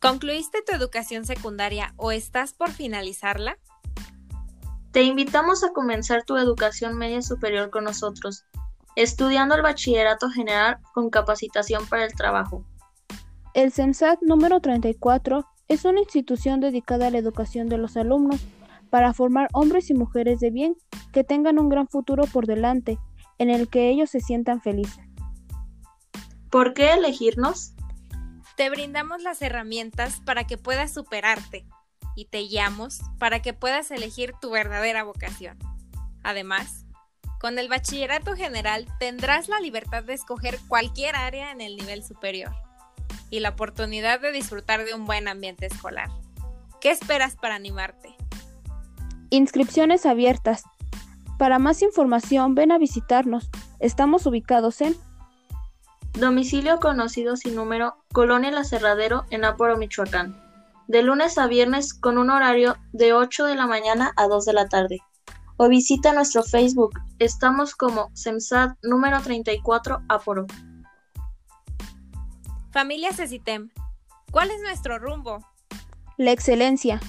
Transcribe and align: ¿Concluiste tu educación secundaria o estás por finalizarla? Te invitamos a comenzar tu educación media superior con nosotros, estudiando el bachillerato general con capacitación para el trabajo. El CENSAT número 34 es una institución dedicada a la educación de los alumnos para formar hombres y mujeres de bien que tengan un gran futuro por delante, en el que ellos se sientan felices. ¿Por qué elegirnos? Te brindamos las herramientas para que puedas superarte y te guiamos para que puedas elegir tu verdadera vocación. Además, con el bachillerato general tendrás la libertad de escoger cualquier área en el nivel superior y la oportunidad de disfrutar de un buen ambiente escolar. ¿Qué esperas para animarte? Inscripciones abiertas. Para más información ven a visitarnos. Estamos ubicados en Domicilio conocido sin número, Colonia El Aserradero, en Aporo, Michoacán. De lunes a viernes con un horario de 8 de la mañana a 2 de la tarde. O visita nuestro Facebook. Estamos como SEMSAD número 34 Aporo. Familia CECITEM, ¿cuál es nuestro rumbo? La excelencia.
¿Concluiste 0.00 0.62
tu 0.62 0.76
educación 0.76 1.24
secundaria 1.24 1.92
o 1.96 2.12
estás 2.12 2.54
por 2.54 2.70
finalizarla? 2.70 3.58
Te 4.92 5.02
invitamos 5.02 5.64
a 5.64 5.72
comenzar 5.72 6.22
tu 6.24 6.36
educación 6.36 6.96
media 6.96 7.20
superior 7.20 7.70
con 7.70 7.82
nosotros, 7.82 8.44
estudiando 8.94 9.56
el 9.56 9.62
bachillerato 9.62 10.30
general 10.30 10.78
con 10.94 11.10
capacitación 11.10 11.84
para 11.88 12.04
el 12.04 12.14
trabajo. 12.14 12.64
El 13.54 13.72
CENSAT 13.72 14.22
número 14.22 14.60
34 14.60 15.44
es 15.66 15.84
una 15.84 15.98
institución 15.98 16.60
dedicada 16.60 17.08
a 17.08 17.10
la 17.10 17.18
educación 17.18 17.68
de 17.68 17.78
los 17.78 17.96
alumnos 17.96 18.40
para 18.90 19.12
formar 19.12 19.48
hombres 19.52 19.90
y 19.90 19.94
mujeres 19.94 20.38
de 20.38 20.50
bien 20.50 20.76
que 21.12 21.24
tengan 21.24 21.58
un 21.58 21.68
gran 21.68 21.88
futuro 21.88 22.22
por 22.32 22.46
delante, 22.46 22.98
en 23.38 23.50
el 23.50 23.68
que 23.68 23.88
ellos 23.90 24.10
se 24.10 24.20
sientan 24.20 24.60
felices. 24.60 25.04
¿Por 26.50 26.72
qué 26.72 26.94
elegirnos? 26.94 27.74
Te 28.58 28.70
brindamos 28.70 29.22
las 29.22 29.40
herramientas 29.40 30.20
para 30.24 30.42
que 30.42 30.58
puedas 30.58 30.92
superarte 30.92 31.64
y 32.16 32.24
te 32.24 32.38
guiamos 32.38 32.98
para 33.20 33.40
que 33.40 33.52
puedas 33.52 33.92
elegir 33.92 34.34
tu 34.40 34.50
verdadera 34.50 35.04
vocación. 35.04 35.56
Además, 36.24 36.84
con 37.38 37.60
el 37.60 37.68
bachillerato 37.68 38.34
general 38.34 38.86
tendrás 38.98 39.46
la 39.46 39.60
libertad 39.60 40.02
de 40.02 40.14
escoger 40.14 40.58
cualquier 40.66 41.14
área 41.14 41.52
en 41.52 41.60
el 41.60 41.76
nivel 41.76 42.02
superior 42.02 42.50
y 43.30 43.38
la 43.38 43.50
oportunidad 43.50 44.18
de 44.18 44.32
disfrutar 44.32 44.84
de 44.84 44.92
un 44.92 45.06
buen 45.06 45.28
ambiente 45.28 45.66
escolar. 45.66 46.08
¿Qué 46.80 46.90
esperas 46.90 47.36
para 47.36 47.54
animarte? 47.54 48.16
Inscripciones 49.30 50.04
abiertas. 50.04 50.64
Para 51.38 51.60
más 51.60 51.80
información 51.80 52.56
ven 52.56 52.72
a 52.72 52.78
visitarnos. 52.78 53.50
Estamos 53.78 54.26
ubicados 54.26 54.80
en 54.80 54.96
Domicilio 56.18 56.80
conocido 56.80 57.36
sin 57.36 57.54
número, 57.54 57.94
Colonia 58.12 58.50
El 58.50 58.58
Aserradero, 58.58 59.24
en 59.30 59.44
Aporo, 59.44 59.76
Michoacán. 59.76 60.36
De 60.88 61.04
lunes 61.04 61.38
a 61.38 61.46
viernes 61.46 61.94
con 61.94 62.18
un 62.18 62.30
horario 62.30 62.76
de 62.92 63.12
8 63.12 63.44
de 63.44 63.54
la 63.54 63.68
mañana 63.68 64.12
a 64.16 64.26
2 64.26 64.44
de 64.46 64.52
la 64.52 64.68
tarde. 64.68 64.98
O 65.58 65.68
visita 65.68 66.12
nuestro 66.12 66.42
Facebook. 66.42 66.98
Estamos 67.20 67.76
como 67.76 68.10
SEMSAD 68.14 68.70
número 68.82 69.20
34 69.20 70.02
Aporo. 70.08 70.46
Familia 72.72 73.12
CECITEM, 73.12 73.70
¿cuál 74.32 74.50
es 74.50 74.60
nuestro 74.60 74.98
rumbo? 74.98 75.38
La 76.16 76.32
excelencia. 76.32 77.00